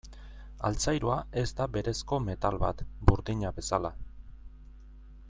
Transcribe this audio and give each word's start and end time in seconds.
Altzairua 0.69 1.17
ez 1.41 1.43
da 1.59 1.67
berezko 1.75 2.19
metal 2.29 2.59
bat, 2.65 2.83
burdina 3.11 3.55
bezala. 3.59 3.93